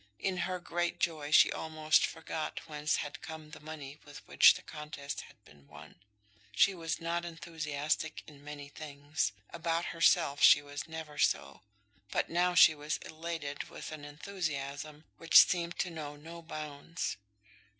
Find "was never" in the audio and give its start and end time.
10.63-11.19